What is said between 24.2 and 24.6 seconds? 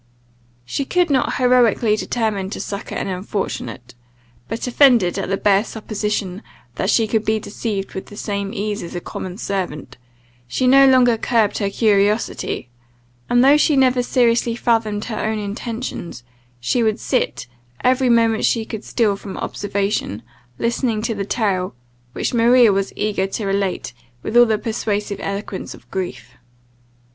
with all the